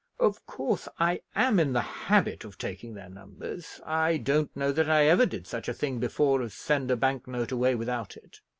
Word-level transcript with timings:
"Of 0.19 0.43
course 0.47 0.87
I 0.97 1.21
am 1.35 1.59
in 1.59 1.73
the 1.73 1.81
habit 2.09 2.43
of 2.43 2.57
taking 2.57 2.95
their 2.95 3.07
numbers; 3.07 3.79
I 3.85 4.17
don't 4.17 4.49
know 4.57 4.71
that 4.71 4.89
I 4.89 5.05
ever 5.05 5.27
did 5.27 5.45
such 5.45 5.69
a 5.69 5.75
thing 5.75 5.99
before, 5.99 6.41
as 6.41 6.55
send 6.55 6.89
a 6.89 6.95
bank 6.95 7.27
note 7.27 7.51
away 7.51 7.75
without 7.75 8.17
it. 8.17 8.39